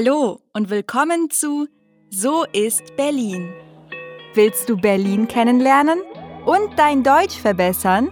Hallo 0.00 0.38
und 0.52 0.70
willkommen 0.70 1.28
zu 1.28 1.66
So 2.08 2.44
ist 2.52 2.94
Berlin. 2.94 3.52
Willst 4.32 4.68
du 4.68 4.76
Berlin 4.76 5.26
kennenlernen 5.26 5.98
und 6.46 6.78
dein 6.78 7.02
Deutsch 7.02 7.36
verbessern? 7.36 8.08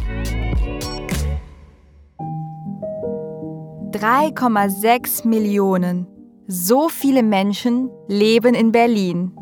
3,6 3.91 5.27
Millionen. 5.27 6.07
So 6.47 6.89
viele 6.89 7.21
Menschen 7.21 7.91
leben 8.07 8.55
in 8.55 8.71
Berlin. 8.71 9.37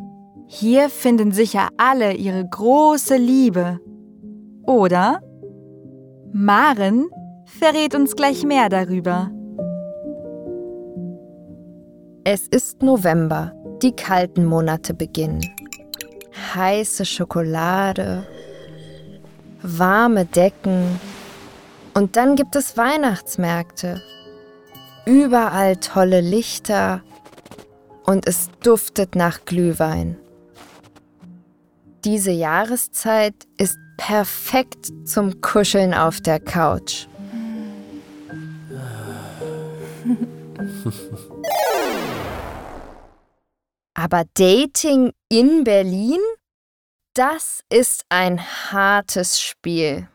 Hier 0.53 0.89
finden 0.89 1.31
sicher 1.31 1.69
alle 1.77 2.11
ihre 2.13 2.45
große 2.45 3.15
Liebe. 3.15 3.79
Oder? 4.63 5.21
Maren 6.33 7.09
verrät 7.45 7.95
uns 7.95 8.17
gleich 8.17 8.43
mehr 8.43 8.67
darüber. 8.67 9.31
Es 12.25 12.49
ist 12.49 12.83
November, 12.83 13.53
die 13.81 13.93
kalten 13.93 14.43
Monate 14.43 14.93
beginnen. 14.93 15.39
Heiße 16.53 17.05
Schokolade, 17.05 18.27
warme 19.61 20.25
Decken 20.25 20.99
und 21.93 22.17
dann 22.17 22.35
gibt 22.35 22.57
es 22.57 22.75
Weihnachtsmärkte. 22.75 24.01
Überall 25.05 25.77
tolle 25.77 26.19
Lichter 26.19 27.03
und 28.05 28.27
es 28.27 28.49
duftet 28.61 29.15
nach 29.15 29.45
Glühwein. 29.45 30.17
Diese 32.03 32.31
Jahreszeit 32.31 33.35
ist 33.57 33.77
perfekt 33.97 34.91
zum 35.05 35.39
Kuscheln 35.41 35.93
auf 35.93 36.19
der 36.19 36.39
Couch. 36.39 37.05
Aber 43.93 44.23
Dating 44.33 45.11
in 45.29 45.63
Berlin? 45.63 46.19
Das 47.13 47.61
ist 47.69 48.05
ein 48.09 48.41
hartes 48.71 49.39
Spiel. 49.39 50.07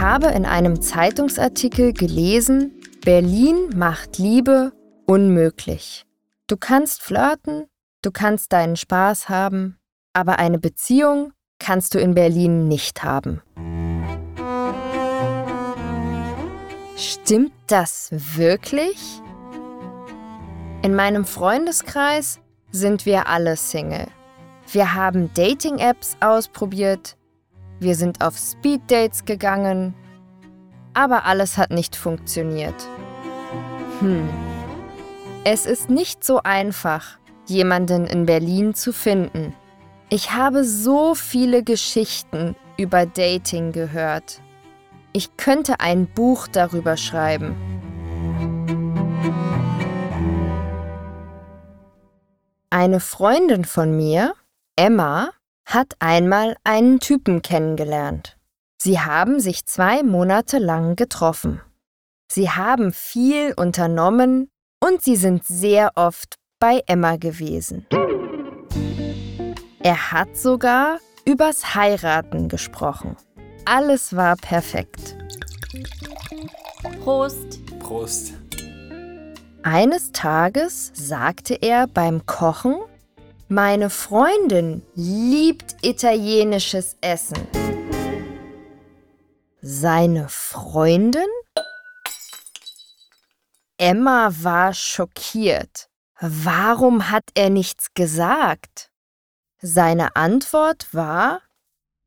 Habe 0.00 0.28
in 0.28 0.46
einem 0.46 0.80
Zeitungsartikel 0.80 1.92
gelesen, 1.92 2.72
Berlin 3.04 3.68
macht 3.76 4.16
Liebe 4.16 4.72
unmöglich. 5.06 6.06
Du 6.46 6.56
kannst 6.56 7.02
flirten, 7.02 7.66
du 8.00 8.10
kannst 8.10 8.52
deinen 8.54 8.76
Spaß 8.76 9.28
haben, 9.28 9.78
aber 10.14 10.38
eine 10.38 10.58
Beziehung 10.58 11.32
kannst 11.58 11.94
du 11.94 11.98
in 12.00 12.14
Berlin 12.14 12.66
nicht 12.66 13.04
haben. 13.04 13.42
Stimmt 16.96 17.52
das 17.66 18.08
wirklich? 18.10 19.20
In 20.82 20.94
meinem 20.94 21.26
Freundeskreis 21.26 22.40
sind 22.72 23.04
wir 23.04 23.26
alle 23.26 23.56
Single. 23.56 24.06
Wir 24.72 24.94
haben 24.94 25.30
Dating-Apps 25.34 26.16
ausprobiert, 26.20 27.16
wir 27.80 27.94
sind 27.94 28.22
auf 28.22 28.36
Speeddates 28.36 29.24
gegangen, 29.24 29.94
aber 30.92 31.24
alles 31.24 31.56
hat 31.56 31.70
nicht 31.70 31.96
funktioniert. 31.96 32.74
Hm. 34.00 34.28
Es 35.44 35.64
ist 35.64 35.88
nicht 35.88 36.22
so 36.22 36.42
einfach, 36.42 37.18
jemanden 37.46 38.06
in 38.06 38.26
Berlin 38.26 38.74
zu 38.74 38.92
finden. 38.92 39.54
Ich 40.10 40.32
habe 40.32 40.64
so 40.64 41.14
viele 41.14 41.62
Geschichten 41.62 42.54
über 42.76 43.06
Dating 43.06 43.72
gehört. 43.72 44.42
Ich 45.12 45.36
könnte 45.36 45.80
ein 45.80 46.06
Buch 46.06 46.48
darüber 46.48 46.96
schreiben. 46.98 47.56
Eine 52.68 53.00
Freundin 53.00 53.64
von 53.64 53.96
mir, 53.96 54.34
Emma, 54.76 55.30
hat 55.74 55.94
einmal 56.00 56.56
einen 56.64 57.00
Typen 57.00 57.42
kennengelernt. 57.42 58.36
Sie 58.82 59.00
haben 59.00 59.40
sich 59.40 59.66
zwei 59.66 60.02
Monate 60.02 60.58
lang 60.58 60.96
getroffen. 60.96 61.60
Sie 62.32 62.50
haben 62.50 62.92
viel 62.92 63.52
unternommen 63.56 64.48
und 64.82 65.02
sie 65.02 65.16
sind 65.16 65.44
sehr 65.44 65.92
oft 65.96 66.36
bei 66.58 66.82
Emma 66.86 67.16
gewesen. 67.16 67.86
Er 69.80 70.12
hat 70.12 70.36
sogar 70.36 70.98
übers 71.24 71.74
Heiraten 71.74 72.48
gesprochen. 72.48 73.16
Alles 73.64 74.16
war 74.16 74.36
perfekt. 74.36 75.16
Prost. 77.02 77.60
Prost. 77.78 78.34
Eines 79.62 80.12
Tages 80.12 80.90
sagte 80.94 81.54
er 81.54 81.86
beim 81.86 82.24
Kochen, 82.24 82.76
meine 83.50 83.90
Freundin 83.90 84.86
liebt 84.94 85.74
italienisches 85.82 86.96
Essen. 87.00 87.36
Seine 89.60 90.28
Freundin? 90.28 91.26
Emma 93.76 94.30
war 94.42 94.72
schockiert. 94.72 95.88
Warum 96.20 97.10
hat 97.10 97.24
er 97.34 97.50
nichts 97.50 97.92
gesagt? 97.92 98.92
Seine 99.58 100.14
Antwort 100.14 100.94
war, 100.94 101.42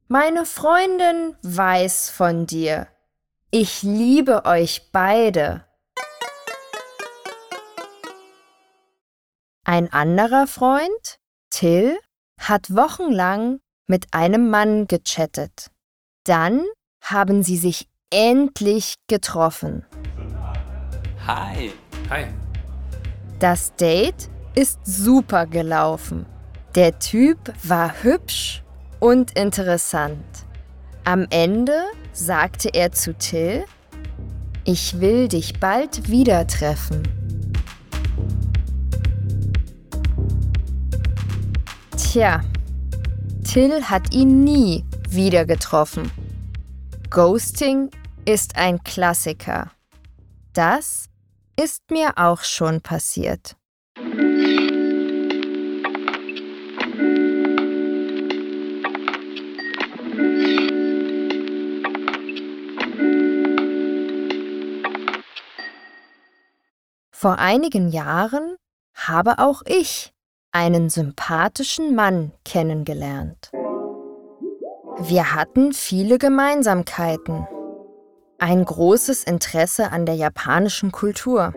meine 0.08 0.46
Freundin 0.46 1.36
weiß 1.42 2.10
von 2.10 2.46
dir. 2.46 2.88
Ich 3.52 3.84
liebe 3.84 4.46
euch 4.46 4.92
beide. 4.94 5.66
Ein 9.66 9.92
anderer 9.92 10.48
Freund 10.48 11.20
Till 11.54 12.00
hat 12.40 12.76
wochenlang 12.76 13.60
mit 13.88 14.08
einem 14.12 14.50
Mann 14.50 14.88
gechattet. 14.88 15.70
Dann 16.26 16.64
haben 17.00 17.44
sie 17.44 17.58
sich 17.58 17.88
endlich 18.10 18.96
getroffen. 19.08 19.86
Hi. 21.28 21.72
Hi. 22.10 22.26
Das 23.38 23.76
Date 23.76 24.30
ist 24.56 24.80
super 24.84 25.46
gelaufen. 25.46 26.26
Der 26.74 26.98
Typ 26.98 27.54
war 27.64 28.02
hübsch 28.02 28.64
und 29.00 29.38
interessant. 29.38 30.26
Am 31.04 31.28
Ende 31.30 31.84
sagte 32.14 32.70
er 32.74 32.94
zu 32.94 33.14
Till, 33.14 33.66
ich 34.64 35.00
will 35.00 35.28
dich 35.28 35.60
bald 35.60 36.10
wieder 36.10 36.48
treffen. 36.48 37.04
Tja, 42.14 42.42
Till 43.44 43.90
hat 43.90 44.14
ihn 44.14 44.44
nie 44.44 44.86
wieder 45.10 45.46
getroffen. 45.46 46.12
Ghosting 47.10 47.90
ist 48.24 48.56
ein 48.56 48.84
Klassiker. 48.84 49.72
Das 50.54 51.10
ist 51.60 51.90
mir 51.90 52.12
auch 52.18 52.44
schon 52.44 52.82
passiert. 52.82 53.56
Vor 67.12 67.40
einigen 67.40 67.90
Jahren 67.90 68.56
habe 68.94 69.40
auch 69.40 69.64
ich 69.66 70.13
einen 70.54 70.90
sympathischen 70.90 71.96
Mann 71.96 72.32
kennengelernt. 72.46 73.52
Wir 75.00 75.34
hatten 75.34 75.74
viele 75.74 76.18
Gemeinsamkeiten. 76.20 77.48
ein 78.40 78.66
großes 78.66 79.24
Interesse 79.24 79.92
an 79.92 80.06
der 80.06 80.16
japanischen 80.16 80.92
Kultur, 80.92 81.54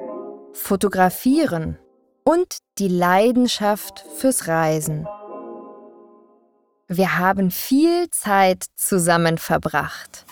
Fotografieren 0.52 1.78
und 2.22 2.58
die 2.78 2.86
Leidenschaft 2.86 4.04
fürs 4.16 4.46
Reisen. 4.46 5.08
Wir 6.86 7.18
haben 7.18 7.50
viel 7.50 8.08
Zeit 8.10 8.66
zusammen 8.76 9.36
verbracht. 9.36 10.24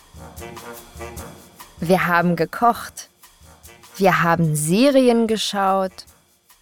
Wir 1.81 2.07
haben 2.07 2.37
gekocht. 2.37 3.11
Wir 3.97 4.23
haben 4.23 4.55
Serien 4.55 5.27
geschaut. 5.27 6.07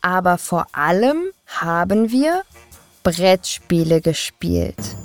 Aber 0.00 0.38
vor 0.38 0.66
allem 0.72 1.30
haben 1.60 2.10
wir 2.10 2.42
Brettspiele 3.02 4.00
gespielt. 4.00 4.96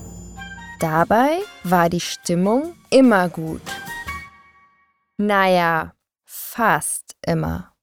Dabei 0.80 1.40
war 1.64 1.90
die 1.90 2.00
Stimmung 2.00 2.76
immer 2.90 3.30
gut. 3.30 3.62
Naja, 5.18 5.94
fast 6.24 7.16
immer. 7.26 7.74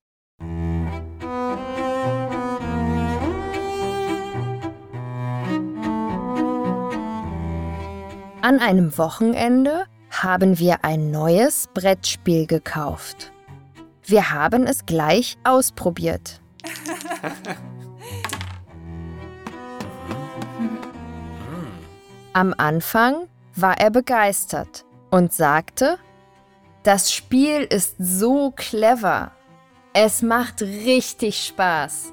An 8.40 8.60
einem 8.60 8.96
Wochenende 8.98 9.86
haben 10.10 10.58
wir 10.58 10.84
ein 10.84 11.10
neues 11.10 11.68
Brettspiel 11.74 12.46
gekauft. 12.46 13.32
Wir 14.04 14.30
haben 14.30 14.66
es 14.66 14.86
gleich 14.86 15.38
ausprobiert. 15.44 16.40
Am 22.36 22.52
Anfang 22.58 23.28
war 23.54 23.78
er 23.78 23.90
begeistert 23.90 24.84
und 25.12 25.32
sagte, 25.32 25.98
das 26.82 27.12
Spiel 27.12 27.62
ist 27.62 27.94
so 28.00 28.50
clever. 28.50 29.30
Es 29.92 30.20
macht 30.20 30.60
richtig 30.60 31.46
Spaß. 31.46 32.12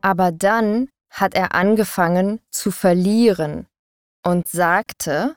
Aber 0.00 0.30
dann 0.30 0.88
hat 1.10 1.34
er 1.34 1.52
angefangen 1.56 2.38
zu 2.52 2.70
verlieren 2.70 3.66
und 4.22 4.46
sagte, 4.46 5.34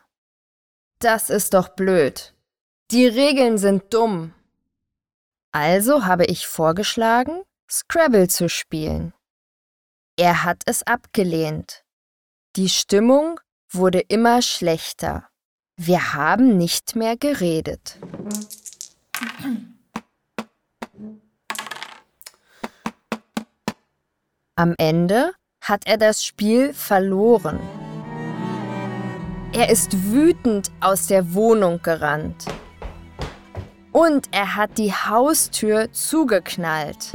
das 1.00 1.30
ist 1.30 1.54
doch 1.54 1.70
blöd. 1.70 2.32
Die 2.92 3.08
Regeln 3.08 3.58
sind 3.58 3.92
dumm. 3.92 4.34
Also 5.50 6.04
habe 6.06 6.26
ich 6.26 6.46
vorgeschlagen, 6.46 7.42
Scrabble 7.70 8.26
zu 8.26 8.48
spielen. 8.48 9.14
Er 10.16 10.42
hat 10.42 10.62
es 10.66 10.82
abgelehnt. 10.82 11.84
Die 12.56 12.68
Stimmung 12.68 13.38
wurde 13.70 14.00
immer 14.00 14.42
schlechter. 14.42 15.28
Wir 15.76 16.14
haben 16.14 16.56
nicht 16.56 16.96
mehr 16.96 17.16
geredet. 17.16 18.00
Am 24.56 24.74
Ende 24.76 25.32
hat 25.62 25.86
er 25.86 25.96
das 25.96 26.24
Spiel 26.24 26.74
verloren. 26.74 27.60
Er 29.52 29.70
ist 29.70 30.10
wütend 30.10 30.72
aus 30.80 31.06
der 31.06 31.34
Wohnung 31.34 31.80
gerannt. 31.82 32.46
Und 33.92 34.26
er 34.32 34.56
hat 34.56 34.76
die 34.76 34.92
Haustür 34.92 35.92
zugeknallt. 35.92 37.12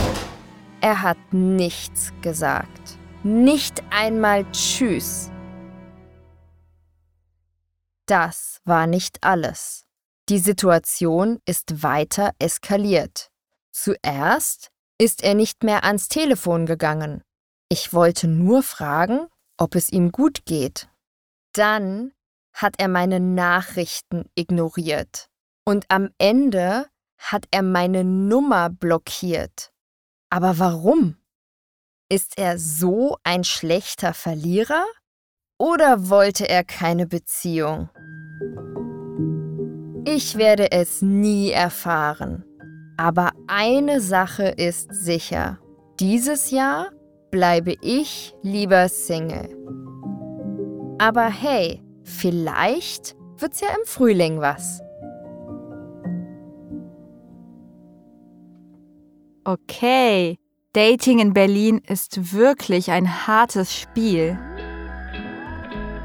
Er 0.85 1.01
hat 1.01 1.17
nichts 1.33 2.13
gesagt. 2.21 2.99
Nicht 3.23 3.81
einmal 3.89 4.45
Tschüss. 4.51 5.31
Das 8.05 8.61
war 8.65 8.85
nicht 8.85 9.23
alles. 9.23 9.87
Die 10.29 10.37
Situation 10.37 11.39
ist 11.47 11.81
weiter 11.81 12.33
eskaliert. 12.37 13.31
Zuerst 13.71 14.69
ist 14.99 15.23
er 15.23 15.33
nicht 15.33 15.63
mehr 15.63 15.85
ans 15.85 16.07
Telefon 16.07 16.67
gegangen. 16.67 17.23
Ich 17.67 17.91
wollte 17.91 18.27
nur 18.27 18.61
fragen, 18.61 19.25
ob 19.57 19.73
es 19.73 19.91
ihm 19.91 20.11
gut 20.11 20.45
geht. 20.45 20.87
Dann 21.53 22.13
hat 22.53 22.75
er 22.77 22.89
meine 22.89 23.19
Nachrichten 23.19 24.29
ignoriert. 24.35 25.31
Und 25.65 25.85
am 25.89 26.11
Ende 26.19 26.85
hat 27.17 27.47
er 27.49 27.63
meine 27.63 28.03
Nummer 28.03 28.69
blockiert. 28.69 29.71
Aber 30.29 30.59
warum? 30.59 31.17
Ist 32.09 32.37
er 32.37 32.57
so 32.59 33.17
ein 33.23 33.43
schlechter 33.43 34.13
Verlierer? 34.13 34.83
Oder 35.57 36.09
wollte 36.09 36.47
er 36.47 36.63
keine 36.63 37.07
Beziehung? 37.07 37.89
Ich 40.05 40.37
werde 40.37 40.71
es 40.71 41.01
nie 41.01 41.49
erfahren. 41.49 42.43
Aber 42.97 43.31
eine 43.47 44.01
Sache 44.01 44.47
ist 44.49 44.93
sicher. 44.93 45.59
Dieses 45.99 46.51
Jahr 46.51 46.91
bleibe 47.31 47.75
ich 47.81 48.35
lieber 48.41 48.87
Single. 48.87 49.49
Aber 50.99 51.25
hey, 51.25 51.81
vielleicht 52.03 53.15
wird's 53.37 53.61
ja 53.61 53.69
im 53.69 53.85
Frühling 53.85 54.39
was. 54.39 54.81
Okay, 59.45 60.37
Dating 60.73 61.19
in 61.19 61.33
Berlin 61.33 61.81
ist 61.87 62.33
wirklich 62.33 62.91
ein 62.91 63.27
hartes 63.27 63.73
Spiel. 63.73 64.37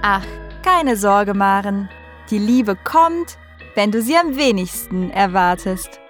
Ach, 0.03 0.25
keine 0.63 0.97
Sorge, 0.97 1.35
Maren. 1.35 1.89
Die 2.31 2.39
Liebe 2.39 2.77
kommt, 2.77 3.39
wenn 3.75 3.91
du 3.91 4.01
sie 4.03 4.17
am 4.17 4.37
wenigsten 4.37 5.11
erwartest. 5.11 6.01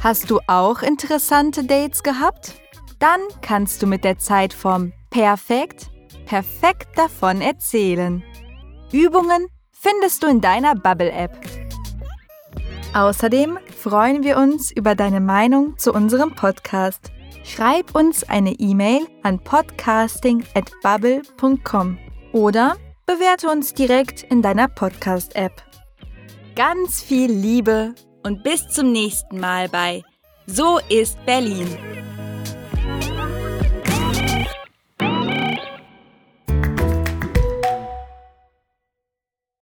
Hast 0.00 0.30
du 0.30 0.38
auch 0.46 0.82
interessante 0.82 1.64
Dates 1.64 2.02
gehabt? 2.02 2.54
Dann 2.98 3.20
kannst 3.42 3.82
du 3.82 3.86
mit 3.86 4.04
der 4.04 4.18
Zeit 4.18 4.52
vom 4.52 4.92
Perfekt 5.10 5.90
perfekt 6.26 6.98
davon 6.98 7.40
erzählen. 7.40 8.22
Übungen 8.92 9.46
findest 9.72 10.22
du 10.22 10.26
in 10.26 10.40
deiner 10.40 10.74
Bubble-App. 10.74 11.55
Außerdem 12.96 13.58
freuen 13.78 14.24
wir 14.24 14.38
uns 14.38 14.70
über 14.70 14.94
deine 14.94 15.20
Meinung 15.20 15.76
zu 15.76 15.92
unserem 15.92 16.34
Podcast. 16.34 17.12
Schreib 17.44 17.94
uns 17.94 18.24
eine 18.24 18.52
E-Mail 18.52 19.06
an 19.22 19.38
podcasting@bubble.com 19.38 21.98
oder 22.32 22.76
bewerte 23.04 23.50
uns 23.50 23.74
direkt 23.74 24.22
in 24.22 24.40
deiner 24.40 24.68
Podcast-App. 24.68 25.62
Ganz 26.54 27.02
viel 27.02 27.30
Liebe 27.30 27.94
und 28.24 28.42
bis 28.42 28.66
zum 28.68 28.92
nächsten 28.92 29.40
Mal 29.40 29.68
bei 29.68 30.02
So 30.46 30.80
ist 30.88 31.22
Berlin. 31.26 31.68